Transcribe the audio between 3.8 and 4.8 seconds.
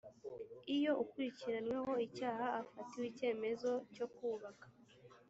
cyo kubaka